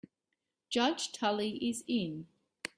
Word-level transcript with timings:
Judge 0.71 1.11
Tully 1.11 1.57
is 1.69 1.83
in. 1.85 2.25